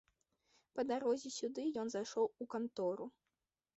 [0.77, 3.05] Па дарозе сюды ён зайшоў у кантору.